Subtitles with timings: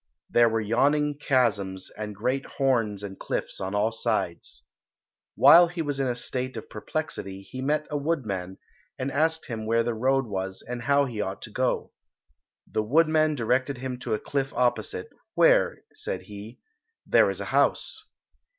[0.31, 4.63] There were yawning chasms and great horns and cliffs on all sides.
[5.35, 8.57] While he was in a state of perplexity he met a woodman,
[8.97, 11.91] and asked him where the road was and how he ought to go.
[12.65, 16.57] The woodman directed him to a cliff opposite, "where," said he,
[17.05, 18.03] "there is a house."